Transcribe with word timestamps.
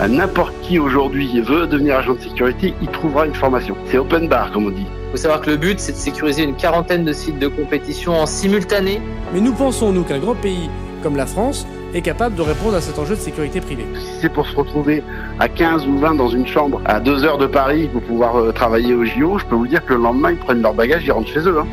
N'importe 0.00 0.52
qui 0.60 0.78
aujourd'hui 0.80 1.40
veut 1.40 1.68
devenir 1.68 1.96
agent 1.96 2.14
de 2.14 2.20
sécurité, 2.20 2.74
il 2.82 2.88
trouvera 2.88 3.26
une 3.26 3.34
formation. 3.34 3.76
C'est 3.86 3.96
open 3.96 4.28
bar, 4.28 4.50
comme 4.50 4.66
on 4.66 4.70
dit. 4.70 4.86
Il 4.86 5.10
faut 5.12 5.16
savoir 5.16 5.40
que 5.40 5.50
le 5.50 5.56
but, 5.56 5.78
c'est 5.78 5.92
de 5.92 5.96
sécuriser 5.96 6.42
une 6.42 6.56
quarantaine 6.56 7.04
de 7.04 7.12
sites 7.12 7.38
de 7.38 7.46
compétition 7.46 8.12
en 8.12 8.26
simultané. 8.26 9.00
Mais 9.32 9.40
nous 9.40 9.52
pensons, 9.52 9.92
nous, 9.92 10.02
qu'un 10.02 10.18
grand 10.18 10.34
pays 10.34 10.68
comme 11.02 11.16
la 11.16 11.26
France 11.26 11.66
est 11.94 12.02
capable 12.02 12.34
de 12.34 12.42
répondre 12.42 12.74
à 12.74 12.80
cet 12.80 12.98
enjeu 12.98 13.14
de 13.14 13.20
sécurité 13.20 13.60
privée. 13.60 13.86
Si 13.94 14.20
c'est 14.20 14.28
pour 14.28 14.46
se 14.46 14.56
retrouver 14.56 15.04
à 15.38 15.48
15 15.48 15.86
ou 15.86 15.98
20 15.98 16.14
dans 16.14 16.28
une 16.28 16.46
chambre 16.46 16.80
à 16.86 16.98
2 16.98 17.24
heures 17.24 17.38
de 17.38 17.46
Paris 17.46 17.88
pour 17.92 18.02
pouvoir 18.02 18.36
euh, 18.36 18.52
travailler 18.52 18.94
au 18.94 19.04
JO, 19.04 19.38
je 19.38 19.44
peux 19.44 19.54
vous 19.54 19.68
dire 19.68 19.84
que 19.84 19.94
le 19.94 20.00
lendemain, 20.00 20.32
ils 20.32 20.38
prennent 20.38 20.62
leur 20.62 20.74
bagage, 20.74 21.04
ils 21.04 21.12
rentrent 21.12 21.30
chez 21.30 21.40
eux. 21.40 21.60
Hein. 21.60 21.66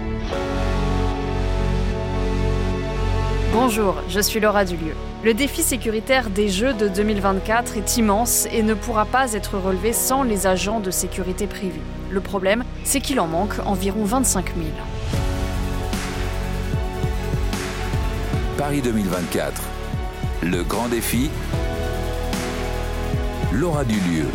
Bonjour, 3.51 3.95
je 4.09 4.19
suis 4.19 4.39
Laura 4.39 4.63
Dulieu. 4.63 4.93
Le 5.23 5.35
défi 5.35 5.61
sécuritaire 5.61 6.31
des 6.31 6.49
Jeux 6.49 6.73
de 6.73 6.87
2024 6.87 7.77
est 7.77 7.97
immense 7.97 8.47
et 8.51 8.63
ne 8.63 8.73
pourra 8.73 9.05
pas 9.05 9.33
être 9.33 9.59
relevé 9.59 9.93
sans 9.93 10.23
les 10.23 10.47
agents 10.47 10.79
de 10.79 10.89
sécurité 10.89 11.45
privée. 11.45 11.81
Le 12.09 12.21
problème, 12.21 12.63
c'est 12.83 13.01
qu'il 13.01 13.19
en 13.19 13.27
manque 13.27 13.53
environ 13.67 14.03
25 14.03 14.55
000. 14.55 14.67
Paris 18.57 18.81
2024. 18.81 19.61
Le 20.41 20.63
grand 20.63 20.87
défi. 20.87 21.29
Laura 23.53 23.83
Dulieu. 23.83 24.25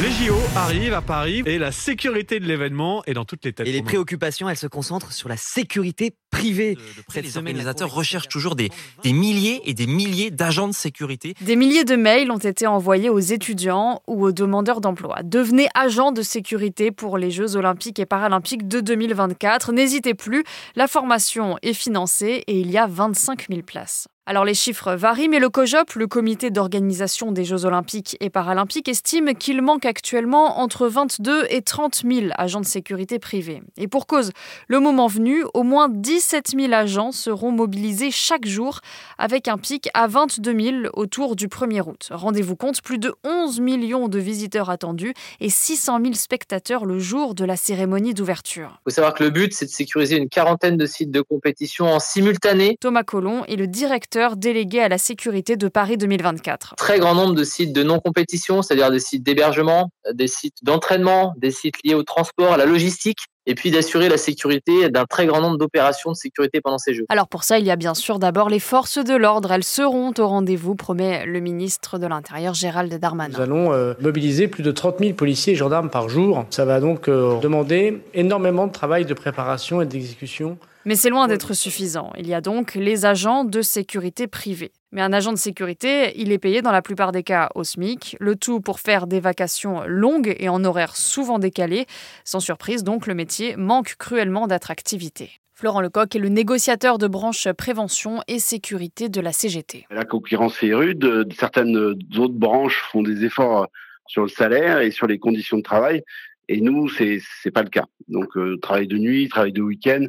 Les 0.00 0.12
JO 0.12 0.36
arrivent 0.54 0.94
à 0.94 1.02
Paris 1.02 1.42
et 1.44 1.58
la 1.58 1.72
sécurité 1.72 2.38
de 2.38 2.44
l'événement 2.44 3.02
est 3.06 3.14
dans 3.14 3.24
toutes 3.24 3.44
les 3.44 3.52
têtes. 3.52 3.66
Et 3.66 3.72
les 3.72 3.82
préoccupations, 3.82 4.48
elles 4.48 4.56
se 4.56 4.68
concentrent 4.68 5.10
sur 5.10 5.28
la 5.28 5.36
sécurité 5.36 6.14
privée. 6.30 6.76
De, 6.76 6.80
de 6.80 6.84
Cette 7.08 7.24
les 7.24 7.36
organisateurs 7.36 7.92
recherchent 7.92 8.28
toujours 8.28 8.54
des, 8.54 8.70
des 9.02 9.12
milliers 9.12 9.60
et 9.64 9.74
des 9.74 9.88
milliers 9.88 10.30
d'agents 10.30 10.68
de 10.68 10.72
sécurité. 10.72 11.34
Des 11.40 11.56
milliers 11.56 11.82
de 11.82 11.96
mails 11.96 12.30
ont 12.30 12.38
été 12.38 12.68
envoyés 12.68 13.10
aux 13.10 13.18
étudiants 13.18 14.00
ou 14.06 14.24
aux 14.24 14.30
demandeurs 14.30 14.80
d'emploi. 14.80 15.22
Devenez 15.24 15.66
agent 15.74 16.12
de 16.12 16.22
sécurité 16.22 16.92
pour 16.92 17.18
les 17.18 17.32
Jeux 17.32 17.56
olympiques 17.56 17.98
et 17.98 18.06
paralympiques 18.06 18.68
de 18.68 18.78
2024. 18.78 19.72
N'hésitez 19.72 20.14
plus, 20.14 20.44
la 20.76 20.86
formation 20.86 21.56
est 21.62 21.72
financée 21.72 22.44
et 22.46 22.60
il 22.60 22.70
y 22.70 22.78
a 22.78 22.86
25 22.86 23.46
000 23.50 23.62
places. 23.62 24.06
Alors 24.30 24.44
les 24.44 24.52
chiffres 24.52 24.92
varient, 24.92 25.30
mais 25.30 25.38
le 25.38 25.48
COJOP, 25.48 25.94
le 25.94 26.06
comité 26.06 26.50
d'organisation 26.50 27.32
des 27.32 27.46
Jeux 27.46 27.64
olympiques 27.64 28.14
et 28.20 28.28
paralympiques, 28.28 28.86
estime 28.86 29.32
qu'il 29.32 29.62
manque 29.62 29.86
actuellement 29.86 30.60
entre 30.60 30.86
22 30.86 31.46
et 31.48 31.62
30 31.62 32.02
000 32.06 32.26
agents 32.36 32.60
de 32.60 32.66
sécurité 32.66 33.18
privés. 33.18 33.62
Et 33.78 33.88
pour 33.88 34.06
cause, 34.06 34.32
le 34.66 34.80
moment 34.80 35.06
venu, 35.06 35.44
au 35.54 35.62
moins 35.62 35.88
17 35.88 36.48
000 36.54 36.74
agents 36.74 37.10
seront 37.10 37.52
mobilisés 37.52 38.10
chaque 38.10 38.46
jour, 38.46 38.80
avec 39.16 39.48
un 39.48 39.56
pic 39.56 39.88
à 39.94 40.06
22 40.08 40.60
000 40.60 40.76
autour 40.92 41.34
du 41.34 41.48
1er 41.48 41.80
août. 41.88 42.08
Rendez-vous 42.10 42.54
compte, 42.54 42.82
plus 42.82 42.98
de 42.98 43.14
11 43.24 43.60
millions 43.60 44.08
de 44.08 44.18
visiteurs 44.18 44.68
attendus 44.68 45.14
et 45.40 45.48
600 45.48 46.00
000 46.02 46.12
spectateurs 46.12 46.84
le 46.84 46.98
jour 46.98 47.34
de 47.34 47.46
la 47.46 47.56
cérémonie 47.56 48.12
d'ouverture. 48.12 48.78
Il 48.82 48.90
faut 48.90 48.94
savoir 48.96 49.14
que 49.14 49.24
le 49.24 49.30
but, 49.30 49.54
c'est 49.54 49.64
de 49.64 49.70
sécuriser 49.70 50.18
une 50.18 50.28
quarantaine 50.28 50.76
de 50.76 50.84
sites 50.84 51.10
de 51.10 51.22
compétition 51.22 51.86
en 51.86 51.98
simultané. 51.98 52.76
Thomas 52.78 53.04
Collomb 53.04 53.46
est 53.46 53.56
le 53.56 53.66
directeur 53.66 54.17
délégué 54.36 54.80
à 54.80 54.88
la 54.88 54.98
sécurité 54.98 55.56
de 55.56 55.68
Paris 55.68 55.96
2024. 55.96 56.74
Très 56.76 56.98
grand 56.98 57.14
nombre 57.14 57.34
de 57.34 57.44
sites 57.44 57.72
de 57.72 57.82
non-compétition, 57.82 58.62
c'est-à-dire 58.62 58.90
des 58.90 59.00
sites 59.00 59.22
d'hébergement, 59.22 59.90
des 60.12 60.28
sites 60.28 60.58
d'entraînement, 60.62 61.34
des 61.38 61.50
sites 61.50 61.76
liés 61.84 61.94
au 61.94 62.02
transport, 62.02 62.52
à 62.52 62.56
la 62.56 62.66
logistique 62.66 63.18
et 63.48 63.54
puis 63.54 63.70
d'assurer 63.70 64.10
la 64.10 64.18
sécurité 64.18 64.90
d'un 64.90 65.06
très 65.06 65.26
grand 65.26 65.40
nombre 65.40 65.56
d'opérations 65.56 66.12
de 66.12 66.16
sécurité 66.16 66.60
pendant 66.60 66.76
ces 66.76 66.92
Jeux. 66.92 67.06
Alors 67.08 67.28
pour 67.28 67.44
ça, 67.44 67.58
il 67.58 67.64
y 67.64 67.70
a 67.70 67.76
bien 67.76 67.94
sûr 67.94 68.18
d'abord 68.18 68.50
les 68.50 68.60
forces 68.60 68.98
de 68.98 69.16
l'ordre. 69.16 69.50
Elles 69.50 69.64
seront 69.64 70.12
au 70.18 70.26
rendez-vous, 70.26 70.74
promet 70.74 71.24
le 71.24 71.40
ministre 71.40 71.98
de 71.98 72.06
l'Intérieur 72.06 72.52
Gérald 72.52 72.92
Darmanin. 72.94 73.34
Nous 73.34 73.42
allons 73.42 73.72
euh, 73.72 73.94
mobiliser 74.00 74.48
plus 74.48 74.62
de 74.62 74.70
30 74.70 74.98
000 74.98 75.14
policiers 75.14 75.54
et 75.54 75.56
gendarmes 75.56 75.88
par 75.88 76.10
jour. 76.10 76.44
Ça 76.50 76.66
va 76.66 76.80
donc 76.80 77.08
euh, 77.08 77.40
demander 77.40 78.02
énormément 78.12 78.66
de 78.66 78.72
travail 78.72 79.06
de 79.06 79.14
préparation 79.14 79.80
et 79.80 79.86
d'exécution. 79.86 80.58
Mais 80.88 80.96
c'est 80.96 81.10
loin 81.10 81.28
d'être 81.28 81.52
suffisant. 81.52 82.14
Il 82.16 82.26
y 82.26 82.32
a 82.32 82.40
donc 82.40 82.74
les 82.74 83.04
agents 83.04 83.44
de 83.44 83.60
sécurité 83.60 84.26
privés. 84.26 84.72
Mais 84.90 85.02
un 85.02 85.12
agent 85.12 85.32
de 85.32 85.36
sécurité, 85.36 86.18
il 86.18 86.32
est 86.32 86.38
payé 86.38 86.62
dans 86.62 86.72
la 86.72 86.80
plupart 86.80 87.12
des 87.12 87.22
cas 87.22 87.50
au 87.54 87.62
SMIC, 87.62 88.16
le 88.20 88.36
tout 88.36 88.62
pour 88.62 88.80
faire 88.80 89.06
des 89.06 89.20
vacations 89.20 89.82
longues 89.86 90.34
et 90.38 90.48
en 90.48 90.64
horaires 90.64 90.96
souvent 90.96 91.38
décalés. 91.38 91.84
Sans 92.24 92.40
surprise, 92.40 92.84
donc, 92.84 93.06
le 93.06 93.12
métier 93.12 93.54
manque 93.56 93.96
cruellement 93.98 94.46
d'attractivité. 94.46 95.32
Florent 95.52 95.82
Lecoq 95.82 96.16
est 96.16 96.18
le 96.18 96.30
négociateur 96.30 96.96
de 96.96 97.06
branche 97.06 97.52
prévention 97.52 98.22
et 98.26 98.38
sécurité 98.38 99.10
de 99.10 99.20
la 99.20 99.32
CGT. 99.32 99.84
La 99.90 100.06
concurrence 100.06 100.62
est 100.62 100.72
rude. 100.72 101.28
Certaines 101.38 101.76
autres 101.76 102.28
branches 102.32 102.82
font 102.90 103.02
des 103.02 103.26
efforts 103.26 103.68
sur 104.06 104.22
le 104.22 104.28
salaire 104.28 104.80
et 104.80 104.90
sur 104.90 105.06
les 105.06 105.18
conditions 105.18 105.58
de 105.58 105.62
travail. 105.62 106.02
Et 106.48 106.62
nous, 106.62 106.88
c'est 106.88 107.20
c'est 107.42 107.50
pas 107.50 107.62
le 107.62 107.68
cas. 107.68 107.84
Donc, 108.08 108.36
euh, 108.38 108.56
travail 108.56 108.86
de 108.86 108.96
nuit, 108.96 109.28
travail 109.28 109.52
de 109.52 109.60
week-end, 109.60 110.06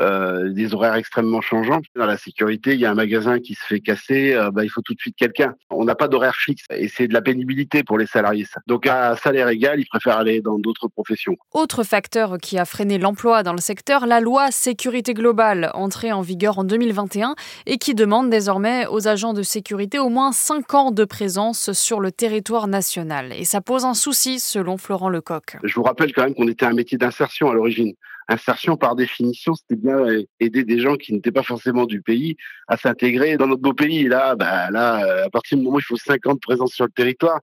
euh, 0.00 0.50
des 0.50 0.74
horaires 0.74 0.94
extrêmement 0.94 1.40
changeants. 1.40 1.80
Dans 1.96 2.06
la 2.06 2.16
sécurité, 2.16 2.74
il 2.74 2.80
y 2.80 2.86
a 2.86 2.90
un 2.90 2.94
magasin 2.94 3.40
qui 3.40 3.54
se 3.54 3.64
fait 3.64 3.80
casser, 3.80 4.34
euh, 4.34 4.50
bah, 4.50 4.64
il 4.64 4.68
faut 4.68 4.82
tout 4.82 4.94
de 4.94 5.00
suite 5.00 5.16
quelqu'un. 5.16 5.54
On 5.70 5.84
n'a 5.84 5.94
pas 5.94 6.08
d'horaire 6.08 6.34
fixe 6.34 6.64
et 6.70 6.88
c'est 6.88 7.08
de 7.08 7.14
la 7.14 7.22
pénibilité 7.22 7.82
pour 7.82 7.98
les 7.98 8.06
salariés. 8.06 8.44
Ça. 8.44 8.60
Donc, 8.66 8.86
à 8.86 9.16
salaire 9.16 9.48
égal, 9.48 9.80
ils 9.80 9.86
préfèrent 9.86 10.18
aller 10.18 10.40
dans 10.40 10.58
d'autres 10.58 10.88
professions. 10.88 11.36
Autre 11.52 11.82
facteur 11.82 12.38
qui 12.38 12.58
a 12.58 12.64
freiné 12.64 12.98
l'emploi 12.98 13.42
dans 13.42 13.52
le 13.52 13.60
secteur, 13.60 14.06
la 14.06 14.20
loi 14.20 14.50
sécurité 14.50 15.14
globale, 15.14 15.70
entrée 15.74 16.12
en 16.12 16.20
vigueur 16.20 16.58
en 16.58 16.64
2021 16.64 17.34
et 17.66 17.78
qui 17.78 17.94
demande 17.94 18.30
désormais 18.30 18.86
aux 18.86 19.08
agents 19.08 19.32
de 19.32 19.42
sécurité 19.42 19.98
au 19.98 20.08
moins 20.08 20.32
5 20.32 20.74
ans 20.74 20.90
de 20.90 21.04
présence 21.04 21.72
sur 21.72 22.00
le 22.00 22.12
territoire 22.12 22.68
national. 22.68 23.32
Et 23.32 23.44
ça 23.44 23.60
pose 23.60 23.84
un 23.84 23.94
souci, 23.94 24.40
selon 24.40 24.76
Florent 24.76 25.08
Lecoq. 25.08 25.56
Je 25.62 25.74
vous 25.74 25.82
rappelle 25.82 26.12
quand 26.12 26.22
même 26.22 26.34
qu'on 26.34 26.48
était 26.48 26.66
un 26.66 26.74
métier 26.74 26.98
d'insertion 26.98 27.50
à 27.50 27.54
l'origine. 27.54 27.94
Insertion, 28.28 28.76
par 28.76 28.94
définition, 28.94 29.54
c'était 29.54 29.76
bien 29.76 29.98
aider 30.38 30.64
des 30.64 30.78
gens 30.80 30.96
qui 30.96 31.14
n'étaient 31.14 31.32
pas 31.32 31.42
forcément 31.42 31.86
du 31.86 32.02
pays 32.02 32.36
à 32.66 32.76
s'intégrer 32.76 33.36
dans 33.38 33.46
notre 33.46 33.62
beau 33.62 33.72
pays. 33.72 34.06
Là, 34.06 34.36
bah, 34.36 34.70
là, 34.70 35.24
à 35.24 35.30
partir 35.30 35.56
du 35.56 35.64
moment 35.64 35.76
où 35.76 35.80
il 35.80 35.84
faut 35.84 35.96
50 35.96 36.34
de 36.34 36.40
présence 36.40 36.72
sur 36.72 36.84
le 36.84 36.90
territoire, 36.90 37.40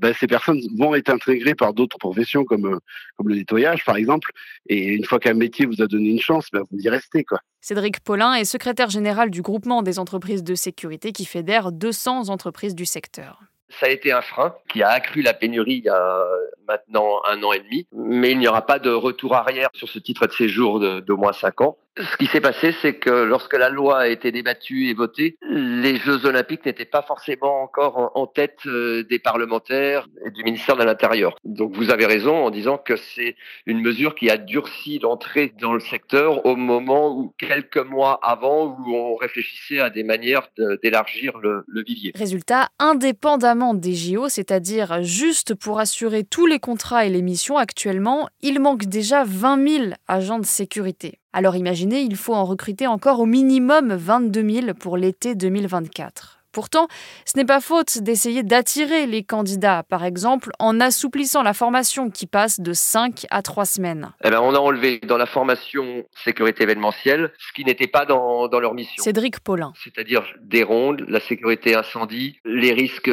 bah, 0.00 0.12
ces 0.12 0.26
personnes 0.26 0.60
vont 0.76 0.94
être 0.94 1.10
intégrées 1.10 1.54
par 1.54 1.72
d'autres 1.72 1.98
professions 1.98 2.44
comme, 2.44 2.80
comme 3.16 3.28
le 3.28 3.36
nettoyage, 3.36 3.84
par 3.84 3.96
exemple. 3.96 4.30
Et 4.68 4.94
une 4.94 5.04
fois 5.04 5.20
qu'un 5.20 5.34
métier 5.34 5.66
vous 5.66 5.80
a 5.80 5.86
donné 5.86 6.10
une 6.10 6.20
chance, 6.20 6.48
bah, 6.52 6.62
vous 6.70 6.80
y 6.80 6.88
restez, 6.88 7.24
quoi. 7.24 7.38
Cédric 7.60 8.00
Paulin 8.00 8.34
est 8.34 8.44
secrétaire 8.44 8.90
général 8.90 9.30
du 9.30 9.40
groupement 9.40 9.82
des 9.82 9.98
entreprises 9.98 10.42
de 10.42 10.54
sécurité 10.54 11.12
qui 11.12 11.24
fédère 11.24 11.72
200 11.72 12.28
entreprises 12.28 12.74
du 12.74 12.84
secteur 12.84 13.40
ça 13.68 13.86
a 13.86 13.88
été 13.88 14.12
un 14.12 14.22
frein 14.22 14.54
qui 14.68 14.82
a 14.82 14.90
accru 14.90 15.22
la 15.22 15.34
pénurie 15.34 15.78
il 15.78 15.84
y 15.84 15.88
a 15.88 16.24
maintenant 16.68 17.22
un 17.28 17.42
an 17.42 17.52
et 17.52 17.60
demi, 17.60 17.86
mais 17.92 18.32
il 18.32 18.38
n'y 18.38 18.48
aura 18.48 18.62
pas 18.62 18.78
de 18.78 18.90
retour 18.90 19.34
arrière 19.34 19.68
sur 19.74 19.88
ce 19.88 19.98
titre 19.98 20.26
de 20.26 20.32
séjour 20.32 20.80
d'au 21.02 21.16
moins 21.16 21.32
cinq 21.32 21.60
ans. 21.60 21.76
Ce 21.96 22.16
qui 22.16 22.26
s'est 22.26 22.40
passé, 22.40 22.74
c'est 22.82 22.94
que 22.94 23.10
lorsque 23.10 23.56
la 23.56 23.68
loi 23.68 24.00
a 24.00 24.08
été 24.08 24.32
débattue 24.32 24.88
et 24.88 24.94
votée, 24.94 25.36
les 25.48 25.96
Jeux 25.96 26.26
Olympiques 26.26 26.66
n'étaient 26.66 26.84
pas 26.84 27.02
forcément 27.02 27.62
encore 27.62 28.10
en 28.16 28.26
tête 28.26 28.58
euh, 28.66 29.04
des 29.04 29.20
parlementaires 29.20 30.08
et 30.26 30.32
du 30.32 30.42
ministère 30.42 30.76
de 30.76 30.82
l'Intérieur. 30.82 31.36
Donc 31.44 31.76
vous 31.76 31.90
avez 31.90 32.06
raison 32.06 32.46
en 32.46 32.50
disant 32.50 32.78
que 32.78 32.96
c'est 32.96 33.36
une 33.66 33.80
mesure 33.80 34.16
qui 34.16 34.28
a 34.28 34.38
durci 34.38 34.98
l'entrée 34.98 35.52
dans 35.60 35.72
le 35.72 35.78
secteur 35.78 36.44
au 36.44 36.56
moment 36.56 37.16
où, 37.16 37.32
quelques 37.38 37.76
mois 37.76 38.18
avant, 38.24 38.76
où 38.76 38.96
on 38.96 39.14
réfléchissait 39.14 39.78
à 39.78 39.88
des 39.88 40.02
manières 40.02 40.48
d'élargir 40.82 41.38
le, 41.38 41.64
le 41.68 41.84
vivier. 41.84 42.10
Résultat, 42.16 42.70
indépendamment 42.80 43.72
des 43.72 43.94
JO, 43.94 44.28
c'est-à-dire 44.28 45.04
juste 45.04 45.54
pour 45.54 45.78
assurer 45.78 46.24
tous 46.24 46.46
les 46.46 46.58
contrats 46.58 47.06
et 47.06 47.10
les 47.10 47.22
missions 47.22 47.56
actuellement, 47.56 48.28
il 48.40 48.58
manque 48.58 48.86
déjà 48.86 49.22
20 49.24 49.68
000 49.68 49.84
agents 50.08 50.40
de 50.40 50.46
sécurité. 50.46 51.20
Alors 51.36 51.56
imaginez, 51.56 52.02
il 52.02 52.14
faut 52.14 52.32
en 52.32 52.44
recruter 52.44 52.86
encore 52.86 53.18
au 53.18 53.26
minimum 53.26 53.92
22 53.92 54.50
000 54.50 54.74
pour 54.74 54.96
l'été 54.96 55.34
2024. 55.34 56.38
Pourtant, 56.52 56.86
ce 57.24 57.36
n'est 57.36 57.44
pas 57.44 57.60
faute 57.60 57.98
d'essayer 57.98 58.44
d'attirer 58.44 59.08
les 59.08 59.24
candidats, 59.24 59.82
par 59.82 60.04
exemple 60.04 60.52
en 60.60 60.78
assouplissant 60.78 61.42
la 61.42 61.52
formation 61.52 62.08
qui 62.08 62.28
passe 62.28 62.60
de 62.60 62.72
5 62.72 63.26
à 63.30 63.42
3 63.42 63.64
semaines. 63.64 64.12
Eh 64.22 64.30
ben, 64.30 64.38
on 64.40 64.54
a 64.54 64.60
enlevé 64.60 65.00
dans 65.00 65.16
la 65.16 65.26
formation 65.26 66.04
sécurité 66.24 66.62
événementielle 66.62 67.32
ce 67.38 67.52
qui 67.52 67.64
n'était 67.64 67.88
pas 67.88 68.06
dans, 68.06 68.46
dans, 68.46 68.60
leur 68.60 68.72
mission. 68.72 69.02
Cédric 69.02 69.40
Paulin. 69.40 69.72
C'est-à-dire 69.82 70.22
des 70.40 70.62
rondes, 70.62 71.04
la 71.08 71.18
sécurité 71.18 71.74
incendie, 71.74 72.38
les 72.44 72.72
risques 72.72 73.10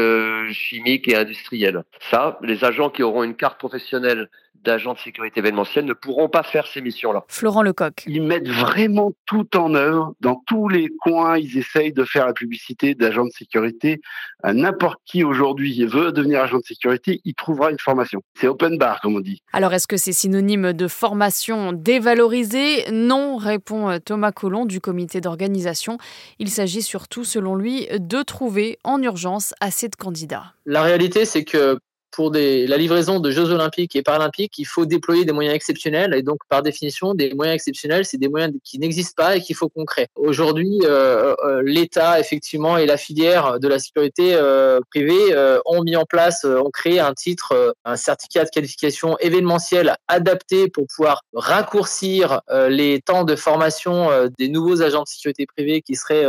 chimiques 0.51 1.07
et 1.07 1.15
industriels. 1.15 1.83
Ça, 2.11 2.37
les 2.43 2.63
agents 2.63 2.91
qui 2.91 3.01
auront 3.01 3.23
une 3.23 3.35
carte 3.35 3.57
professionnelle 3.57 4.29
d'agents 4.63 4.93
de 4.93 4.99
sécurité 4.99 5.39
événementielle 5.39 5.85
ne 5.85 5.93
pourront 5.93 6.29
pas 6.29 6.43
faire 6.43 6.67
ces 6.67 6.81
missions-là. 6.81 7.23
Florent 7.27 7.63
Lecoq. 7.63 8.03
Ils 8.07 8.21
mettent 8.21 8.49
vraiment 8.49 9.13
tout 9.25 9.57
en 9.57 9.73
œuvre. 9.75 10.13
Dans 10.19 10.41
tous 10.47 10.69
les 10.69 10.89
coins, 11.01 11.37
ils 11.37 11.57
essayent 11.57 11.93
de 11.93 12.03
faire 12.03 12.25
la 12.25 12.33
publicité 12.33 12.95
d'agents 12.95 13.25
de 13.25 13.31
sécurité. 13.31 14.01
N'importe 14.43 14.99
qui 15.05 15.23
aujourd'hui 15.23 15.85
veut 15.85 16.11
devenir 16.11 16.41
agent 16.41 16.57
de 16.57 16.63
sécurité, 16.63 17.21
il 17.25 17.33
trouvera 17.33 17.71
une 17.71 17.79
formation. 17.79 18.21
C'est 18.35 18.47
open 18.47 18.77
bar, 18.77 19.01
comme 19.01 19.15
on 19.15 19.19
dit. 19.19 19.41
Alors, 19.53 19.73
est-ce 19.73 19.87
que 19.87 19.97
c'est 19.97 20.11
synonyme 20.11 20.73
de 20.73 20.87
formation 20.87 21.73
dévalorisée? 21.73 22.89
Non, 22.91 23.37
répond 23.37 23.99
Thomas 24.03 24.31
Collomb 24.31 24.65
du 24.65 24.79
comité 24.79 25.21
d'organisation. 25.21 25.97
Il 26.39 26.49
s'agit 26.49 26.81
surtout, 26.81 27.23
selon 27.23 27.55
lui, 27.55 27.87
de 27.91 28.21
trouver 28.21 28.77
en 28.83 29.01
urgence 29.01 29.53
assez 29.59 29.89
de 29.89 29.95
candidats. 29.95 30.53
La 30.65 30.81
réalité, 30.81 31.25
c'est 31.25 31.43
que 31.43 31.79
pour 32.11 32.31
des, 32.31 32.67
la 32.67 32.77
livraison 32.77 33.19
de 33.19 33.31
Jeux 33.31 33.51
olympiques 33.51 33.95
et 33.95 34.01
paralympiques, 34.01 34.57
il 34.57 34.65
faut 34.65 34.85
déployer 34.85 35.25
des 35.25 35.31
moyens 35.31 35.55
exceptionnels. 35.55 36.13
Et 36.13 36.21
donc, 36.21 36.39
par 36.49 36.61
définition, 36.61 37.13
des 37.13 37.33
moyens 37.33 37.55
exceptionnels, 37.55 38.05
c'est 38.05 38.17
des 38.17 38.29
moyens 38.29 38.53
qui 38.63 38.79
n'existent 38.79 39.23
pas 39.23 39.35
et 39.35 39.41
qu'il 39.41 39.55
faut 39.55 39.69
qu'on 39.69 39.85
crée. 39.85 40.07
Aujourd'hui, 40.15 40.79
euh, 40.83 41.33
euh, 41.45 41.61
l'État, 41.65 42.19
effectivement, 42.19 42.77
et 42.77 42.85
la 42.85 42.97
filière 42.97 43.59
de 43.59 43.67
la 43.67 43.79
sécurité 43.79 44.33
euh, 44.33 44.79
privée 44.89 45.35
ont 45.65 45.83
mis 45.83 45.95
en 45.95 46.05
place, 46.05 46.45
ont 46.45 46.69
créé 46.71 46.99
un 46.99 47.13
titre, 47.13 47.75
un 47.85 47.95
certificat 47.95 48.43
de 48.45 48.49
qualification 48.49 49.17
événementiel 49.19 49.95
adapté 50.07 50.67
pour 50.69 50.85
pouvoir 50.87 51.21
raccourcir 51.33 52.41
les 52.69 53.01
temps 53.01 53.23
de 53.23 53.35
formation 53.35 54.09
des 54.37 54.49
nouveaux 54.49 54.81
agents 54.81 55.03
de 55.03 55.07
sécurité 55.07 55.45
privée 55.45 55.81
qui 55.81 55.95
seraient 55.95 56.25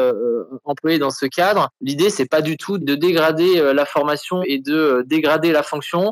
employés 0.65 0.99
dans 0.99 1.11
ce 1.11 1.27
cadre. 1.27 1.71
L'idée, 1.81 2.11
c'est 2.11 2.29
pas 2.29 2.43
du 2.43 2.57
tout 2.57 2.79
de 2.79 2.95
dégrader 2.95 3.73
la 3.73 3.85
formation 3.85 4.43
et 4.45 4.59
de 4.59 5.05
dégrader 5.07 5.53
la 5.53 5.63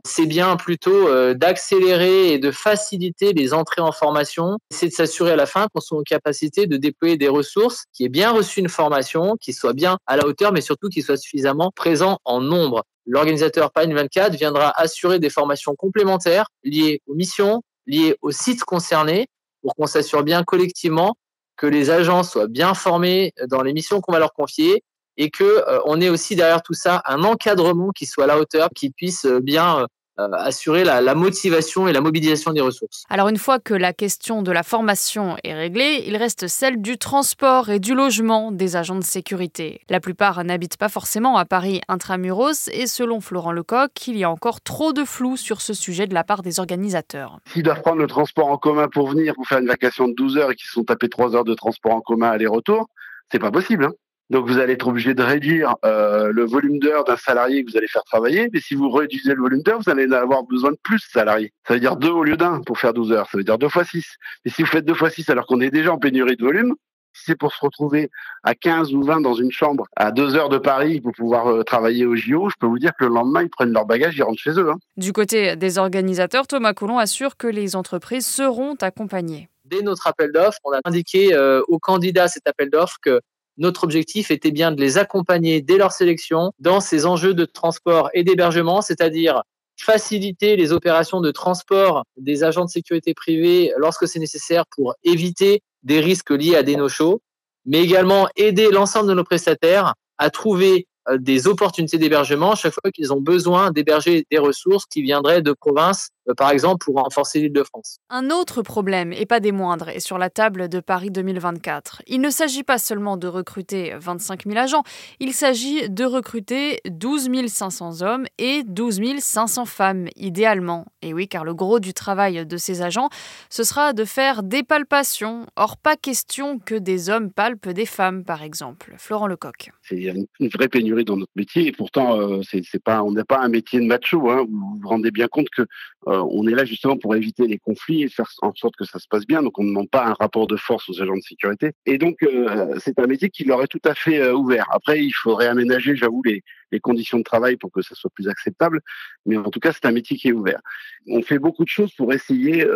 c'est 0.04 0.26
bien 0.26 0.56
plutôt 0.56 1.08
euh, 1.08 1.34
d'accélérer 1.34 2.32
et 2.32 2.38
de 2.38 2.50
faciliter 2.50 3.32
les 3.32 3.52
entrées 3.52 3.82
en 3.82 3.92
formation. 3.92 4.58
C'est 4.70 4.88
de 4.88 4.92
s'assurer 4.92 5.32
à 5.32 5.36
la 5.36 5.46
fin 5.46 5.66
qu'on 5.72 5.80
soit 5.80 5.98
en 5.98 6.02
capacité 6.02 6.66
de 6.66 6.76
déployer 6.76 7.16
des 7.16 7.28
ressources, 7.28 7.84
qui 7.92 8.04
aient 8.04 8.08
bien 8.08 8.30
reçu 8.30 8.60
une 8.60 8.68
formation, 8.68 9.36
qui 9.40 9.52
soit 9.52 9.72
bien 9.72 9.98
à 10.06 10.16
la 10.16 10.26
hauteur, 10.26 10.52
mais 10.52 10.60
surtout 10.60 10.88
qui 10.88 11.02
soit 11.02 11.16
suffisamment 11.16 11.70
présent 11.74 12.18
en 12.24 12.40
nombre. 12.40 12.84
L'organisateur 13.06 13.70
PAN 13.72 13.92
24 13.92 14.34
viendra 14.36 14.72
assurer 14.76 15.18
des 15.18 15.30
formations 15.30 15.74
complémentaires 15.74 16.46
liées 16.62 17.02
aux 17.06 17.14
missions, 17.14 17.62
liées 17.86 18.16
aux 18.22 18.30
sites 18.30 18.64
concernés, 18.64 19.26
pour 19.62 19.74
qu'on 19.74 19.86
s'assure 19.86 20.22
bien 20.22 20.42
collectivement 20.44 21.14
que 21.56 21.66
les 21.66 21.90
agents 21.90 22.22
soient 22.22 22.46
bien 22.46 22.72
formés 22.72 23.32
dans 23.48 23.62
les 23.62 23.74
missions 23.74 24.00
qu'on 24.00 24.12
va 24.12 24.18
leur 24.18 24.32
confier 24.32 24.82
et 25.20 25.28
que 25.28 25.44
euh, 25.44 25.78
on 25.84 26.00
ait 26.00 26.08
aussi 26.08 26.34
derrière 26.34 26.62
tout 26.62 26.72
ça 26.72 27.02
un 27.04 27.22
encadrement 27.24 27.90
qui 27.90 28.06
soit 28.06 28.24
à 28.24 28.26
la 28.26 28.38
hauteur, 28.38 28.70
qui 28.74 28.88
puisse 28.88 29.26
euh, 29.26 29.38
bien 29.38 29.86
euh, 30.18 30.28
assurer 30.32 30.82
la, 30.82 31.02
la, 31.02 31.14
motivation 31.14 31.86
et 31.88 31.92
la 31.92 32.00
mobilisation 32.00 32.54
des 32.54 32.62
ressources. 32.62 33.04
Alors 33.10 33.28
une 33.28 33.36
fois 33.36 33.58
que 33.58 33.74
la 33.74 33.92
question 33.92 34.40
de 34.40 34.50
la 34.50 34.62
formation 34.62 35.36
est 35.44 35.52
réglée, 35.52 36.04
il 36.06 36.16
reste 36.16 36.48
celle 36.48 36.80
du 36.80 36.96
transport 36.96 37.68
et 37.68 37.80
du 37.80 37.94
logement 37.94 38.50
des 38.50 38.76
agents 38.76 38.96
de 38.96 39.04
sécurité. 39.04 39.82
La 39.90 40.00
plupart 40.00 40.42
n'habitent 40.42 40.78
pas 40.78 40.88
forcément 40.88 41.36
à 41.36 41.44
Paris 41.44 41.82
intramuros 41.88 42.68
et 42.72 42.86
selon 42.86 43.20
Florent 43.20 43.52
Lecoq, 43.52 43.90
il 44.06 44.16
y 44.16 44.24
a 44.24 44.30
encore 44.30 44.62
trop 44.62 44.94
de 44.94 45.04
flou 45.04 45.36
sur 45.36 45.60
ce 45.60 45.74
sujet 45.74 46.06
de 46.06 46.14
la 46.14 46.24
part 46.24 46.40
des 46.40 46.60
organisateurs. 46.60 47.40
S'ils 47.52 47.62
doivent 47.62 47.82
prendre 47.82 47.98
le 47.98 48.06
transport 48.06 48.48
en 48.48 48.56
commun 48.56 48.88
pour 48.88 49.10
venir 49.10 49.34
pour 49.34 49.46
faire 49.46 49.58
une 49.58 49.68
vacation 49.68 50.08
de 50.08 50.14
12 50.14 50.38
heures 50.38 50.50
et 50.50 50.54
qu'ils 50.54 50.66
se 50.66 50.72
sont 50.72 50.84
tapés 50.84 51.10
3 51.10 51.36
heures 51.36 51.44
de 51.44 51.54
transport 51.54 51.92
en 51.92 52.00
commun 52.00 52.30
aller-retour, 52.30 52.88
c'est 53.30 53.38
pas 53.38 53.50
possible. 53.50 53.84
Hein 53.84 53.92
donc 54.30 54.46
vous 54.48 54.58
allez 54.58 54.74
être 54.74 54.86
obligé 54.86 55.12
de 55.12 55.22
réduire 55.22 55.74
euh, 55.84 56.30
le 56.32 56.44
volume 56.44 56.78
d'heures 56.78 57.04
d'un 57.04 57.16
salarié 57.16 57.64
que 57.64 57.70
vous 57.70 57.76
allez 57.76 57.88
faire 57.88 58.04
travailler. 58.04 58.48
Mais 58.52 58.60
si 58.60 58.76
vous 58.76 58.88
réduisez 58.88 59.34
le 59.34 59.40
volume 59.40 59.62
d'heures, 59.62 59.80
vous 59.84 59.90
allez 59.90 60.10
avoir 60.14 60.44
besoin 60.44 60.70
de 60.70 60.78
plus 60.82 60.96
de 60.98 61.10
salariés. 61.12 61.52
Ça 61.66 61.74
veut 61.74 61.80
dire 61.80 61.96
deux 61.96 62.10
au 62.10 62.22
lieu 62.22 62.36
d'un 62.36 62.60
pour 62.60 62.78
faire 62.78 62.94
12 62.94 63.12
heures. 63.12 63.28
Ça 63.28 63.36
veut 63.36 63.44
dire 63.44 63.58
deux 63.58 63.68
fois 63.68 63.84
six. 63.84 64.06
Et 64.44 64.50
si 64.50 64.62
vous 64.62 64.68
faites 64.68 64.84
deux 64.84 64.94
fois 64.94 65.10
six 65.10 65.28
alors 65.28 65.46
qu'on 65.46 65.60
est 65.60 65.70
déjà 65.70 65.92
en 65.92 65.98
pénurie 65.98 66.36
de 66.36 66.44
volume, 66.44 66.74
si 67.12 67.24
c'est 67.26 67.34
pour 67.34 67.52
se 67.52 67.58
retrouver 67.60 68.08
à 68.44 68.54
15 68.54 68.94
ou 68.94 69.02
20 69.02 69.20
dans 69.20 69.34
une 69.34 69.50
chambre 69.50 69.86
à 69.96 70.12
deux 70.12 70.36
heures 70.36 70.48
de 70.48 70.58
Paris 70.58 71.00
pour 71.00 71.10
pouvoir 71.10 71.48
euh, 71.48 71.64
travailler 71.64 72.06
au 72.06 72.14
JO, 72.14 72.48
je 72.50 72.54
peux 72.60 72.68
vous 72.68 72.78
dire 72.78 72.92
que 72.96 73.04
le 73.04 73.12
lendemain, 73.12 73.42
ils 73.42 73.50
prennent 73.50 73.72
leur 73.72 73.84
bagage, 73.84 74.16
ils 74.16 74.22
rentrent 74.22 74.40
chez 74.40 74.52
eux. 74.52 74.70
Hein. 74.70 74.78
Du 74.96 75.12
côté 75.12 75.56
des 75.56 75.78
organisateurs, 75.78 76.46
Thomas 76.46 76.72
Coulon 76.72 76.98
assure 76.98 77.36
que 77.36 77.48
les 77.48 77.74
entreprises 77.74 78.26
seront 78.26 78.76
accompagnées. 78.80 79.48
Dès 79.64 79.82
notre 79.82 80.06
appel 80.06 80.30
d'offres, 80.32 80.58
on 80.64 80.72
a 80.72 80.80
indiqué 80.84 81.34
euh, 81.34 81.62
aux 81.68 81.80
candidats 81.80 82.28
cet 82.28 82.46
appel 82.46 82.70
d'offres 82.70 82.98
que 83.02 83.20
notre 83.58 83.84
objectif 83.84 84.30
était 84.30 84.50
bien 84.50 84.72
de 84.72 84.80
les 84.80 84.98
accompagner 84.98 85.60
dès 85.60 85.76
leur 85.76 85.92
sélection 85.92 86.52
dans 86.58 86.80
ces 86.80 87.06
enjeux 87.06 87.34
de 87.34 87.44
transport 87.44 88.10
et 88.14 88.24
d'hébergement, 88.24 88.82
c'est-à-dire 88.82 89.42
faciliter 89.78 90.56
les 90.56 90.72
opérations 90.72 91.20
de 91.20 91.30
transport 91.30 92.04
des 92.16 92.44
agents 92.44 92.64
de 92.64 92.70
sécurité 92.70 93.14
privée 93.14 93.72
lorsque 93.78 94.06
c'est 94.06 94.18
nécessaire 94.18 94.64
pour 94.74 94.94
éviter 95.04 95.62
des 95.82 96.00
risques 96.00 96.30
liés 96.30 96.56
à 96.56 96.62
des 96.62 96.76
no-shows, 96.76 97.20
mais 97.64 97.82
également 97.82 98.28
aider 98.36 98.70
l'ensemble 98.70 99.08
de 99.08 99.14
nos 99.14 99.24
prestataires 99.24 99.94
à 100.18 100.30
trouver 100.30 100.86
des 101.18 101.46
opportunités 101.46 101.98
d'hébergement 101.98 102.54
chaque 102.54 102.74
fois 102.74 102.90
qu'ils 102.92 103.12
ont 103.12 103.20
besoin 103.20 103.70
d'héberger 103.70 104.26
des 104.30 104.38
ressources 104.38 104.86
qui 104.86 105.02
viendraient 105.02 105.42
de 105.42 105.52
provinces, 105.52 106.10
euh, 106.28 106.34
par 106.34 106.50
exemple 106.50 106.84
pour 106.84 106.96
renforcer 106.96 107.40
l'île 107.40 107.52
de 107.52 107.62
France. 107.62 107.98
Un 108.08 108.30
autre 108.30 108.62
problème, 108.62 109.12
et 109.12 109.26
pas 109.26 109.40
des 109.40 109.52
moindres, 109.52 109.88
est 109.88 110.00
sur 110.00 110.18
la 110.18 110.30
table 110.30 110.68
de 110.68 110.80
Paris 110.80 111.10
2024. 111.10 112.02
Il 112.06 112.20
ne 112.20 112.30
s'agit 112.30 112.62
pas 112.62 112.78
seulement 112.78 113.16
de 113.16 113.26
recruter 113.26 113.94
25 113.98 114.46
000 114.46 114.58
agents, 114.58 114.82
il 115.18 115.32
s'agit 115.32 115.88
de 115.88 116.04
recruter 116.04 116.80
12 116.88 117.30
500 117.48 118.02
hommes 118.02 118.26
et 118.38 118.62
12 118.64 119.00
500 119.18 119.64
femmes, 119.64 120.08
idéalement. 120.16 120.86
Et 121.02 121.14
oui, 121.14 121.28
car 121.28 121.44
le 121.44 121.54
gros 121.54 121.80
du 121.80 121.94
travail 121.94 122.44
de 122.46 122.56
ces 122.56 122.82
agents, 122.82 123.08
ce 123.48 123.64
sera 123.64 123.92
de 123.92 124.04
faire 124.04 124.42
des 124.42 124.62
palpations. 124.62 125.46
Or, 125.56 125.76
pas 125.76 125.96
question 125.96 126.58
que 126.58 126.74
des 126.74 127.10
hommes 127.10 127.30
palpent 127.30 127.68
des 127.68 127.86
femmes, 127.86 128.24
par 128.24 128.42
exemple. 128.42 128.94
Florent 128.98 129.26
Lecoq. 129.26 129.70
C'est 129.82 129.96
une 129.96 130.48
vraie 130.48 130.68
pénurie 130.68 130.99
dans 131.04 131.16
notre 131.16 131.32
métier 131.36 131.66
et 131.66 131.72
pourtant 131.72 132.18
euh, 132.18 132.40
c'est 132.42 132.82
pas 132.82 133.02
on 133.02 133.12
n'est 133.12 133.24
pas 133.24 133.40
un 133.40 133.48
métier 133.48 133.80
de 133.80 133.86
macho 133.86 134.30
hein. 134.30 134.46
vous 134.48 134.78
vous 134.80 134.88
rendez 134.88 135.10
bien 135.10 135.28
compte 135.28 135.48
que 135.50 135.62
euh, 135.62 136.24
on 136.30 136.46
est 136.46 136.54
là 136.54 136.64
justement 136.64 136.96
pour 136.96 137.14
éviter 137.14 137.46
les 137.46 137.58
conflits 137.58 138.02
et 138.02 138.08
faire 138.08 138.30
en 138.42 138.54
sorte 138.54 138.76
que 138.76 138.84
ça 138.84 138.98
se 138.98 139.06
passe 139.08 139.26
bien 139.26 139.42
donc 139.42 139.58
on 139.58 139.64
ne 139.64 139.68
demande 139.68 139.90
pas 139.90 140.06
un 140.06 140.14
rapport 140.14 140.46
de 140.46 140.56
force 140.56 140.88
aux 140.88 141.00
agents 141.00 141.16
de 141.16 141.22
sécurité 141.22 141.72
et 141.86 141.98
donc 141.98 142.22
euh, 142.22 142.74
c'est 142.78 142.98
un 142.98 143.06
métier 143.06 143.30
qui 143.30 143.44
leur 143.44 143.62
est 143.62 143.68
tout 143.68 143.82
à 143.84 143.94
fait 143.94 144.30
ouvert 144.30 144.66
après 144.72 145.04
il 145.04 145.12
faudrait 145.12 145.48
aménager 145.48 145.96
j'avoue 145.96 146.22
les 146.22 146.80
conditions 146.80 147.18
de 147.18 147.22
travail 147.22 147.56
pour 147.56 147.70
que 147.72 147.82
ça 147.82 147.94
soit 147.94 148.10
plus 148.14 148.28
acceptable. 148.28 148.80
Mais 149.26 149.36
en 149.36 149.50
tout 149.50 149.60
cas, 149.60 149.72
c'est 149.72 149.86
un 149.86 149.92
métier 149.92 150.16
qui 150.16 150.28
est 150.28 150.32
ouvert. 150.32 150.60
On 151.08 151.22
fait 151.22 151.38
beaucoup 151.38 151.64
de 151.64 151.68
choses 151.68 151.92
pour 151.94 152.12
essayer 152.12 152.66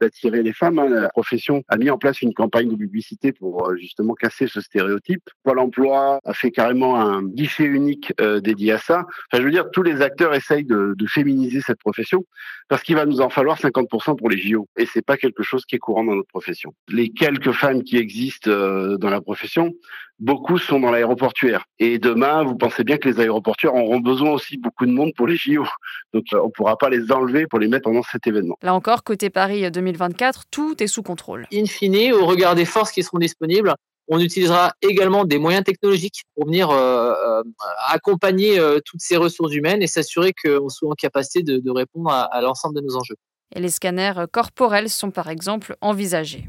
d'attirer 0.00 0.42
les 0.42 0.52
femmes. 0.52 0.78
Hein. 0.78 0.88
La 0.88 1.08
profession 1.08 1.62
a 1.68 1.76
mis 1.76 1.90
en 1.90 1.98
place 1.98 2.22
une 2.22 2.34
campagne 2.34 2.68
de 2.68 2.76
publicité 2.76 3.32
pour 3.32 3.74
justement 3.76 4.14
casser 4.14 4.46
ce 4.46 4.60
stéréotype. 4.60 5.28
Pôle 5.42 5.58
emploi 5.58 6.20
a 6.24 6.34
fait 6.34 6.50
carrément 6.50 7.00
un 7.00 7.22
guichet 7.22 7.59
unique 7.64 8.12
euh, 8.20 8.40
dédié 8.40 8.72
à 8.72 8.78
ça. 8.78 9.06
Enfin, 9.30 9.40
je 9.40 9.42
veux 9.42 9.50
dire, 9.50 9.70
tous 9.72 9.82
les 9.82 10.02
acteurs 10.02 10.34
essayent 10.34 10.64
de, 10.64 10.94
de 10.96 11.06
féminiser 11.06 11.60
cette 11.60 11.78
profession 11.78 12.24
parce 12.68 12.82
qu'il 12.82 12.96
va 12.96 13.06
nous 13.06 13.20
en 13.20 13.30
falloir 13.30 13.58
50% 13.58 14.16
pour 14.16 14.30
les 14.30 14.38
JO. 14.38 14.68
Et 14.76 14.86
c'est 14.86 15.04
pas 15.04 15.16
quelque 15.16 15.42
chose 15.42 15.64
qui 15.64 15.76
est 15.76 15.78
courant 15.78 16.04
dans 16.04 16.14
notre 16.14 16.28
profession. 16.28 16.72
Les 16.88 17.10
quelques 17.10 17.52
femmes 17.52 17.82
qui 17.82 17.96
existent 17.96 18.50
dans 18.50 19.10
la 19.10 19.20
profession, 19.20 19.72
beaucoup 20.20 20.58
sont 20.58 20.78
dans 20.78 20.90
l'aéroportuaire. 20.90 21.64
Et 21.78 21.98
demain, 21.98 22.44
vous 22.44 22.54
pensez 22.54 22.84
bien 22.84 22.98
que 22.98 23.08
les 23.08 23.18
aéroportuaires 23.18 23.74
auront 23.74 24.00
besoin 24.00 24.30
aussi 24.30 24.58
beaucoup 24.58 24.86
de 24.86 24.92
monde 24.92 25.12
pour 25.16 25.26
les 25.26 25.36
JO. 25.36 25.66
Donc 26.12 26.24
euh, 26.32 26.40
on 26.40 26.46
ne 26.46 26.50
pourra 26.50 26.76
pas 26.76 26.90
les 26.90 27.10
enlever 27.10 27.46
pour 27.46 27.58
les 27.58 27.68
mettre 27.68 27.84
pendant 27.84 28.02
cet 28.02 28.26
événement. 28.26 28.56
Là 28.62 28.74
encore, 28.74 29.02
côté 29.02 29.30
Paris 29.30 29.68
2024, 29.68 30.44
tout 30.50 30.80
est 30.82 30.86
sous 30.86 31.02
contrôle. 31.02 31.46
In 31.52 31.64
fine, 31.64 32.12
au 32.12 32.26
regard 32.26 32.54
des 32.54 32.66
forces 32.66 32.92
qui 32.92 33.02
seront 33.02 33.18
disponibles, 33.18 33.74
on 34.10 34.18
utilisera 34.18 34.74
également 34.82 35.24
des 35.24 35.38
moyens 35.38 35.64
technologiques 35.64 36.24
pour 36.34 36.46
venir 36.46 36.68
euh, 36.70 37.12
euh, 37.12 37.42
accompagner 37.86 38.58
euh, 38.58 38.80
toutes 38.84 39.00
ces 39.00 39.16
ressources 39.16 39.54
humaines 39.54 39.82
et 39.82 39.86
s'assurer 39.86 40.32
qu'on 40.32 40.68
soit 40.68 40.90
en 40.90 40.94
capacité 40.94 41.42
de, 41.44 41.70
répondre 41.70 42.10
à, 42.10 42.22
à 42.24 42.40
l'ensemble 42.42 42.74
de 42.74 42.80
nos 42.80 42.96
enjeux. 42.96 43.14
Et 43.54 43.60
les 43.60 43.70
scanners 43.70 44.24
corporels 44.32 44.90
sont 44.90 45.12
par 45.12 45.30
exemple 45.30 45.76
envisagés. 45.80 46.48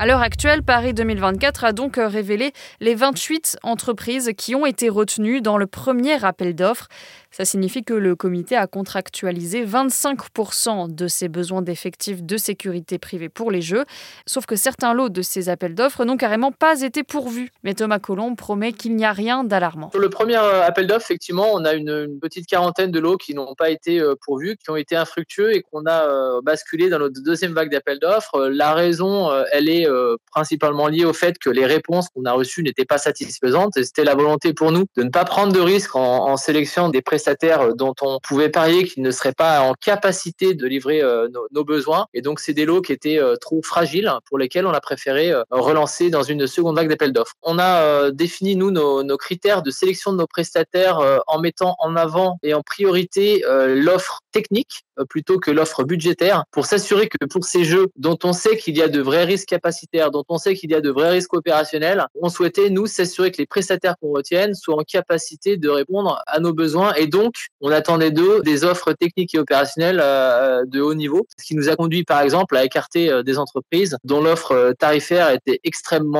À 0.00 0.06
l'heure 0.06 0.20
actuelle, 0.20 0.62
Paris 0.62 0.94
2024 0.94 1.64
a 1.64 1.72
donc 1.72 1.96
révélé 1.96 2.52
les 2.78 2.94
28 2.94 3.58
entreprises 3.64 4.30
qui 4.36 4.54
ont 4.54 4.64
été 4.64 4.88
retenues 4.88 5.40
dans 5.40 5.58
le 5.58 5.66
premier 5.66 6.24
appel 6.24 6.54
d'offres. 6.54 6.86
Ça 7.30 7.44
signifie 7.44 7.84
que 7.84 7.94
le 7.94 8.16
comité 8.16 8.56
a 8.56 8.66
contractualisé 8.66 9.64
25% 9.64 10.94
de 10.94 11.08
ses 11.08 11.28
besoins 11.28 11.62
d'effectifs 11.62 12.22
de 12.22 12.36
sécurité 12.36 12.98
privée 12.98 13.28
pour 13.28 13.50
les 13.50 13.62
Jeux, 13.62 13.84
sauf 14.26 14.46
que 14.46 14.56
certains 14.56 14.94
lots 14.94 15.08
de 15.08 15.22
ces 15.22 15.48
appels 15.48 15.74
d'offres 15.74 16.04
n'ont 16.04 16.16
carrément 16.16 16.52
pas 16.52 16.80
été 16.82 17.02
pourvus. 17.02 17.50
Mais 17.62 17.74
Thomas 17.74 17.98
Colomb 17.98 18.34
promet 18.34 18.72
qu'il 18.72 18.96
n'y 18.96 19.04
a 19.04 19.12
rien 19.12 19.44
d'alarmant. 19.44 19.90
Sur 19.90 20.00
le 20.00 20.10
premier 20.10 20.36
appel 20.36 20.86
d'offres, 20.86 21.06
effectivement, 21.06 21.48
on 21.52 21.64
a 21.64 21.74
une, 21.74 21.90
une, 21.90 22.18
petite 22.18 22.46
quarantaine 22.46 22.90
de 22.90 22.98
lots 22.98 23.16
qui 23.16 23.34
n'ont 23.34 23.54
pas 23.54 23.70
été 23.70 24.02
pourvus, 24.22 24.56
qui 24.56 24.70
ont 24.70 24.76
été 24.76 24.96
infructueux 24.96 25.54
et 25.54 25.62
qu'on 25.62 25.86
a 25.86 26.40
basculé 26.42 26.88
dans 26.88 26.98
notre 26.98 27.22
deuxième 27.22 27.52
vague 27.52 27.70
d'appels 27.70 27.98
d'offres. 27.98 28.48
La 28.48 28.74
raison, 28.74 29.30
elle 29.52 29.68
est 29.68 29.88
euh, 29.88 30.16
principalement 30.30 30.88
lié 30.88 31.04
au 31.04 31.12
fait 31.12 31.38
que 31.38 31.50
les 31.50 31.66
réponses 31.66 32.08
qu'on 32.08 32.24
a 32.24 32.32
reçues 32.32 32.62
n'étaient 32.62 32.84
pas 32.84 32.98
satisfaisantes. 32.98 33.76
Et 33.76 33.84
c'était 33.84 34.04
la 34.04 34.14
volonté 34.14 34.52
pour 34.52 34.72
nous 34.72 34.84
de 34.96 35.02
ne 35.02 35.10
pas 35.10 35.24
prendre 35.24 35.52
de 35.52 35.60
risques 35.60 35.96
en, 35.96 36.28
en 36.28 36.36
sélectionnant 36.36 36.88
des 36.88 37.02
prestataires 37.18 37.74
dont 37.74 37.94
on 38.00 38.20
pouvait 38.20 38.48
parier 38.48 38.84
qu'ils 38.84 39.02
ne 39.02 39.10
seraient 39.10 39.32
pas 39.32 39.62
en 39.62 39.74
capacité 39.74 40.54
de 40.54 40.66
livrer 40.68 41.02
euh, 41.02 41.26
nos, 41.50 41.64
besoins. 41.64 42.06
Et 42.14 42.22
donc, 42.22 42.38
c'est 42.38 42.52
des 42.52 42.64
lots 42.64 42.80
qui 42.80 42.92
étaient 42.92 43.18
euh, 43.18 43.34
trop 43.34 43.60
fragiles 43.60 44.08
pour 44.26 44.38
lesquels 44.38 44.66
on 44.66 44.70
a 44.70 44.80
préféré 44.80 45.32
relancer 45.50 46.10
dans 46.10 46.22
une 46.22 46.46
seconde 46.46 46.76
vague 46.76 46.88
d'appel 46.88 47.12
d'offres. 47.12 47.34
On 47.42 47.58
a 47.58 48.12
défini, 48.12 48.54
nous, 48.54 48.70
nos, 48.70 49.16
critères 49.16 49.62
de 49.62 49.72
sélection 49.72 50.12
de 50.12 50.18
nos 50.18 50.28
prestataires 50.28 51.00
en 51.26 51.40
mettant 51.40 51.74
en 51.80 51.96
avant 51.96 52.38
et 52.44 52.54
en 52.54 52.62
priorité 52.62 53.42
l'offre 53.66 54.20
technique 54.32 54.84
plutôt 55.08 55.38
que 55.38 55.50
l'offre 55.50 55.84
budgétaire 55.84 56.44
pour 56.50 56.66
s'assurer 56.66 57.08
que 57.08 57.24
pour 57.26 57.44
ces 57.44 57.64
jeux 57.64 57.88
dont 57.96 58.18
on 58.24 58.32
sait 58.32 58.56
qu'il 58.56 58.76
y 58.76 58.82
a 58.82 58.88
de 58.88 59.00
vrais 59.00 59.24
risques 59.24 59.48
capacitaires, 59.48 60.10
dont 60.10 60.24
on 60.28 60.38
sait 60.38 60.54
qu'il 60.54 60.70
y 60.70 60.74
a 60.74 60.80
de 60.80 60.90
vrais 60.90 61.10
risques 61.10 61.34
opérationnels, 61.34 62.06
on 62.20 62.28
souhaitait, 62.28 62.70
nous, 62.70 62.86
s'assurer 62.86 63.30
que 63.30 63.38
les 63.38 63.46
prestataires 63.46 63.94
qu'on 64.00 64.10
retienne 64.10 64.54
soient 64.54 64.76
en 64.76 64.84
capacité 64.84 65.56
de 65.56 65.68
répondre 65.68 66.20
à 66.26 66.40
nos 66.40 66.52
besoins. 66.52 66.94
Et 66.94 67.06
donc, 67.06 67.34
on 67.60 67.70
attendait 67.70 68.10
d'eux 68.10 68.42
des 68.42 68.64
offres 68.64 68.92
techniques 68.92 69.34
et 69.34 69.38
opérationnelles 69.38 70.00
euh, 70.02 70.64
de 70.66 70.80
haut 70.80 70.94
niveau, 70.94 71.26
ce 71.38 71.44
qui 71.44 71.54
nous 71.54 71.68
a 71.68 71.76
conduit, 71.76 72.04
par 72.04 72.20
exemple, 72.20 72.56
à 72.56 72.64
écarter 72.64 73.10
euh, 73.10 73.22
des 73.22 73.38
entreprises 73.38 73.96
dont 74.04 74.20
l'offre 74.20 74.52
euh, 74.52 74.72
tarifaire 74.72 75.30
était 75.30 75.60
extrêmement 75.64 76.18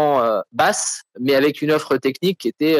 basse, 0.53 1.03
mais 1.21 1.35
avec 1.35 1.63
une 1.63 1.71
offre 1.71 1.97
technique 1.97 2.39
qui 2.39 2.49
était 2.49 2.77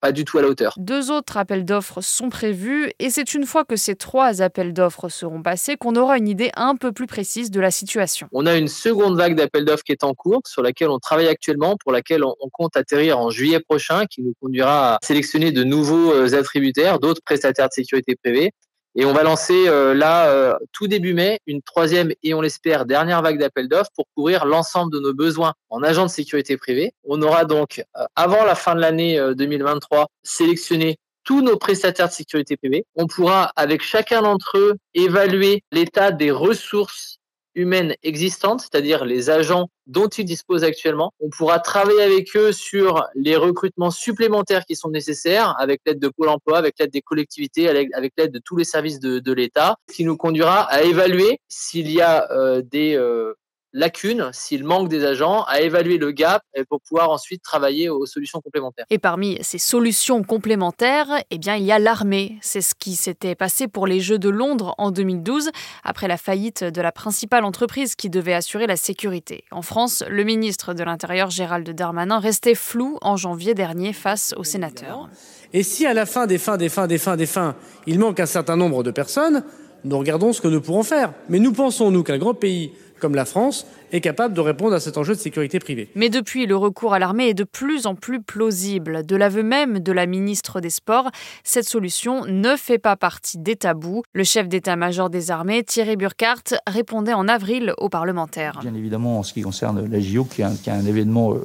pas 0.00 0.12
du 0.12 0.24
tout 0.24 0.38
à 0.38 0.42
la 0.42 0.48
hauteur. 0.48 0.74
Deux 0.78 1.10
autres 1.10 1.36
appels 1.36 1.64
d'offres 1.64 2.00
sont 2.00 2.28
prévus 2.28 2.90
et 2.98 3.10
c'est 3.10 3.34
une 3.34 3.44
fois 3.44 3.64
que 3.64 3.76
ces 3.76 3.94
trois 3.94 4.42
appels 4.42 4.71
d'offres 4.72 5.08
seront 5.08 5.42
passés 5.42 5.76
qu'on 5.76 5.96
aura 5.96 6.18
une 6.18 6.28
idée 6.28 6.50
un 6.54 6.76
peu 6.76 6.92
plus 6.92 7.06
précise 7.06 7.50
de 7.50 7.60
la 7.60 7.70
situation. 7.70 8.28
On 8.32 8.46
a 8.46 8.56
une 8.56 8.68
seconde 8.68 9.16
vague 9.16 9.36
d'appels 9.36 9.64
d'offres 9.64 9.84
qui 9.84 9.92
est 9.92 10.04
en 10.04 10.14
cours, 10.14 10.42
sur 10.46 10.62
laquelle 10.62 10.88
on 10.88 10.98
travaille 10.98 11.28
actuellement, 11.28 11.76
pour 11.76 11.92
laquelle 11.92 12.24
on, 12.24 12.34
compte 12.52 12.76
atterrir 12.76 13.18
en 13.18 13.30
juillet 13.30 13.60
prochain, 13.60 14.06
qui 14.06 14.22
nous 14.22 14.34
conduira 14.40 14.94
à 14.94 14.98
sélectionner 15.02 15.52
de 15.52 15.64
nouveaux 15.64 16.12
euh, 16.12 16.34
attributaires, 16.34 16.98
d'autres 16.98 17.22
prestataires 17.24 17.68
de 17.68 17.72
sécurité 17.72 18.16
privée. 18.16 18.50
Et 18.94 19.06
on 19.06 19.14
va 19.14 19.22
lancer 19.22 19.68
euh, 19.68 19.94
là, 19.94 20.28
euh, 20.28 20.54
tout 20.72 20.86
début 20.86 21.14
mai, 21.14 21.40
une 21.46 21.62
troisième 21.62 22.12
et 22.22 22.34
on 22.34 22.42
l'espère 22.42 22.84
dernière 22.84 23.22
vague 23.22 23.38
d'appels 23.38 23.68
d'offres 23.68 23.90
pour 23.94 24.04
couvrir 24.14 24.44
l'ensemble 24.44 24.92
de 24.92 25.00
nos 25.00 25.14
besoins 25.14 25.54
en 25.70 25.82
agents 25.82 26.04
de 26.04 26.10
sécurité 26.10 26.58
privée. 26.58 26.92
On 27.04 27.22
aura 27.22 27.46
donc, 27.46 27.82
avant 28.16 28.44
la 28.44 28.54
fin 28.54 28.74
de 28.74 28.80
l'année 28.80 29.18
2023, 29.34 30.08
sélectionné 30.22 30.96
tous 31.24 31.42
nos 31.42 31.56
prestataires 31.56 32.08
de 32.08 32.12
sécurité 32.12 32.56
privée. 32.56 32.84
On 32.96 33.06
pourra, 33.06 33.52
avec 33.56 33.82
chacun 33.82 34.22
d'entre 34.22 34.58
eux, 34.58 34.76
évaluer 34.94 35.62
l'état 35.70 36.10
des 36.10 36.30
ressources 36.30 37.18
humaines 37.54 37.94
existantes, 38.02 38.60
c'est-à-dire 38.60 39.04
les 39.04 39.30
agents 39.30 39.68
dont 39.86 40.08
ils 40.08 40.24
disposent 40.24 40.64
actuellement. 40.64 41.12
On 41.20 41.28
pourra 41.28 41.58
travailler 41.58 42.02
avec 42.02 42.34
eux 42.36 42.52
sur 42.52 43.06
les 43.14 43.36
recrutements 43.36 43.90
supplémentaires 43.90 44.64
qui 44.64 44.76
sont 44.76 44.90
nécessaires 44.90 45.54
avec 45.58 45.80
l'aide 45.84 45.98
de 45.98 46.08
Pôle 46.08 46.28
emploi, 46.28 46.58
avec 46.58 46.78
l'aide 46.78 46.90
des 46.90 47.02
collectivités, 47.02 47.68
avec 47.68 48.12
l'aide 48.16 48.32
de 48.32 48.40
tous 48.42 48.56
les 48.56 48.64
services 48.64 49.00
de, 49.00 49.18
de 49.18 49.32
l'État, 49.32 49.76
ce 49.90 49.96
qui 49.96 50.04
nous 50.04 50.16
conduira 50.16 50.62
à 50.62 50.82
évaluer 50.82 51.40
s'il 51.48 51.90
y 51.90 52.00
a 52.00 52.30
euh, 52.32 52.62
des 52.62 52.96
euh, 52.96 53.34
lacune, 53.72 54.30
s'il 54.32 54.64
manque 54.64 54.88
des 54.88 55.04
agents, 55.04 55.44
à 55.44 55.60
évaluer 55.60 55.98
le 55.98 56.10
gap 56.10 56.42
pour 56.68 56.80
pouvoir 56.80 57.10
ensuite 57.10 57.42
travailler 57.42 57.88
aux 57.88 58.06
solutions 58.06 58.40
complémentaires. 58.40 58.86
Et 58.90 58.98
parmi 58.98 59.38
ces 59.42 59.58
solutions 59.58 60.22
complémentaires, 60.22 61.08
eh 61.30 61.38
bien, 61.38 61.56
il 61.56 61.64
y 61.64 61.72
a 61.72 61.78
l'armée. 61.78 62.38
C'est 62.42 62.60
ce 62.60 62.74
qui 62.74 62.96
s'était 62.96 63.34
passé 63.34 63.68
pour 63.68 63.86
les 63.86 64.00
Jeux 64.00 64.18
de 64.18 64.28
Londres 64.28 64.74
en 64.78 64.90
2012, 64.90 65.50
après 65.84 66.08
la 66.08 66.16
faillite 66.16 66.64
de 66.64 66.80
la 66.80 66.92
principale 66.92 67.44
entreprise 67.44 67.94
qui 67.94 68.10
devait 68.10 68.34
assurer 68.34 68.66
la 68.66 68.76
sécurité. 68.76 69.44
En 69.50 69.62
France, 69.62 70.04
le 70.08 70.24
ministre 70.24 70.74
de 70.74 70.84
l'Intérieur 70.84 71.30
Gérald 71.30 71.68
Darmanin 71.70 72.18
restait 72.18 72.54
flou 72.54 72.98
en 73.02 73.16
janvier 73.16 73.54
dernier 73.54 73.92
face 73.92 74.34
aux 74.36 74.44
sénateurs. 74.44 75.08
Et 75.52 75.62
si 75.62 75.86
à 75.86 75.94
la 75.94 76.06
fin 76.06 76.26
des 76.26 76.38
fins, 76.38 76.56
des 76.56 76.68
fins, 76.68 76.86
des 76.86 76.98
fins, 76.98 77.16
des 77.16 77.26
fins, 77.26 77.56
il 77.86 77.98
manque 77.98 78.20
un 78.20 78.26
certain 78.26 78.56
nombre 78.56 78.82
de 78.82 78.90
personnes, 78.90 79.44
nous 79.84 79.98
regardons 79.98 80.32
ce 80.32 80.40
que 80.40 80.48
nous 80.48 80.60
pourrons 80.60 80.82
faire. 80.82 81.12
Mais 81.28 81.38
nous 81.38 81.52
pensons, 81.52 81.90
nous, 81.90 82.02
qu'un 82.02 82.18
grand 82.18 82.34
pays 82.34 82.72
comme 83.02 83.16
la 83.16 83.24
France, 83.24 83.66
est 83.90 84.00
capable 84.00 84.32
de 84.32 84.40
répondre 84.40 84.74
à 84.74 84.80
cet 84.80 84.96
enjeu 84.96 85.14
de 85.14 85.18
sécurité 85.18 85.58
privée. 85.58 85.90
Mais 85.96 86.08
depuis, 86.08 86.46
le 86.46 86.56
recours 86.56 86.94
à 86.94 87.00
l'armée 87.00 87.30
est 87.30 87.34
de 87.34 87.42
plus 87.42 87.86
en 87.86 87.96
plus 87.96 88.22
plausible. 88.22 89.04
De 89.04 89.16
l'aveu 89.16 89.42
même 89.42 89.80
de 89.80 89.90
la 89.90 90.06
ministre 90.06 90.60
des 90.60 90.70
Sports, 90.70 91.10
cette 91.42 91.68
solution 91.68 92.24
ne 92.26 92.54
fait 92.54 92.78
pas 92.78 92.94
partie 92.94 93.38
des 93.38 93.56
tabous. 93.56 94.04
Le 94.12 94.22
chef 94.22 94.48
d'état-major 94.48 95.10
des 95.10 95.32
armées, 95.32 95.64
Thierry 95.64 95.96
Burkhardt, 95.96 96.54
répondait 96.68 97.12
en 97.12 97.26
avril 97.26 97.74
aux 97.76 97.88
parlementaires. 97.88 98.60
Bien 98.62 98.74
évidemment, 98.74 99.18
en 99.18 99.22
ce 99.24 99.32
qui 99.32 99.42
concerne 99.42 99.84
la 99.90 100.00
JO, 100.00 100.24
qui 100.24 100.42
est 100.42 100.44
un, 100.44 100.54
qui 100.54 100.70
est 100.70 100.72
un 100.72 100.86
événement, 100.86 101.34
euh, 101.34 101.44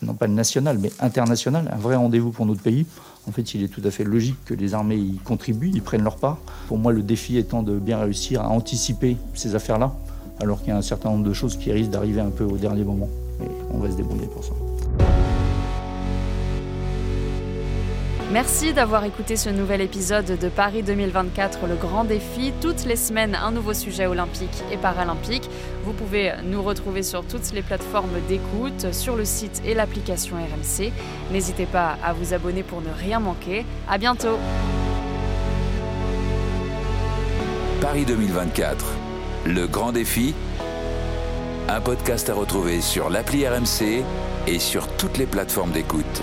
non 0.00 0.14
pas 0.14 0.26
national, 0.26 0.78
mais 0.80 0.90
international, 1.00 1.70
un 1.70 1.78
vrai 1.78 1.96
rendez-vous 1.96 2.30
pour 2.30 2.46
notre 2.46 2.62
pays. 2.62 2.86
En 3.28 3.32
fait, 3.32 3.54
il 3.54 3.62
est 3.62 3.68
tout 3.68 3.82
à 3.84 3.90
fait 3.90 4.04
logique 4.04 4.42
que 4.46 4.54
les 4.54 4.72
armées 4.72 4.96
y 4.96 5.18
contribuent, 5.18 5.70
y 5.70 5.80
prennent 5.80 6.02
leur 6.02 6.16
part. 6.16 6.38
Pour 6.66 6.78
moi, 6.78 6.92
le 6.92 7.02
défi 7.02 7.36
étant 7.36 7.62
de 7.62 7.78
bien 7.78 7.98
réussir 7.98 8.40
à 8.40 8.48
anticiper 8.48 9.18
ces 9.34 9.54
affaires-là 9.54 9.92
alors 10.40 10.60
qu'il 10.60 10.68
y 10.68 10.72
a 10.72 10.76
un 10.76 10.82
certain 10.82 11.10
nombre 11.10 11.24
de 11.24 11.32
choses 11.32 11.56
qui 11.56 11.72
risquent 11.72 11.90
d'arriver 11.90 12.20
un 12.20 12.30
peu 12.30 12.44
au 12.44 12.56
dernier 12.56 12.84
moment. 12.84 13.08
Mais 13.40 13.48
on 13.72 13.78
va 13.78 13.90
se 13.90 13.96
débrouiller 13.96 14.26
pour 14.26 14.44
ça. 14.44 14.52
Merci 18.34 18.72
d'avoir 18.72 19.04
écouté 19.04 19.36
ce 19.36 19.48
nouvel 19.48 19.80
épisode 19.80 20.38
de 20.40 20.48
Paris 20.48 20.82
2024, 20.82 21.68
le 21.68 21.76
grand 21.76 22.04
défi. 22.04 22.52
Toutes 22.60 22.84
les 22.84 22.96
semaines, 22.96 23.36
un 23.36 23.52
nouveau 23.52 23.74
sujet 23.74 24.06
olympique 24.06 24.64
et 24.72 24.76
paralympique. 24.76 25.48
Vous 25.84 25.92
pouvez 25.92 26.32
nous 26.44 26.60
retrouver 26.60 27.04
sur 27.04 27.24
toutes 27.24 27.52
les 27.52 27.62
plateformes 27.62 28.18
d'écoute, 28.28 28.92
sur 28.92 29.14
le 29.14 29.24
site 29.24 29.62
et 29.64 29.74
l'application 29.74 30.34
RMC. 30.34 30.90
N'hésitez 31.30 31.66
pas 31.66 31.96
à 32.02 32.12
vous 32.12 32.34
abonner 32.34 32.64
pour 32.64 32.80
ne 32.80 32.90
rien 32.90 33.20
manquer. 33.20 33.64
À 33.88 33.98
bientôt. 33.98 34.36
Paris 37.80 38.04
2024 38.04 39.03
le 39.46 39.66
grand 39.66 39.92
défi, 39.92 40.34
un 41.68 41.80
podcast 41.80 42.30
à 42.30 42.34
retrouver 42.34 42.80
sur 42.80 43.10
l'appli 43.10 43.46
RMC 43.46 44.04
et 44.46 44.58
sur 44.58 44.88
toutes 44.96 45.18
les 45.18 45.26
plateformes 45.26 45.72
d'écoute. 45.72 46.22